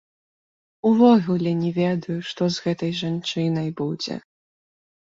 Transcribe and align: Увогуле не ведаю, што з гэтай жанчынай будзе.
Увогуле 0.91 1.51
не 1.61 1.71
ведаю, 1.81 2.17
што 2.33 2.43
з 2.57 2.67
гэтай 2.67 2.91
жанчынай 3.05 3.69
будзе. 3.83 4.15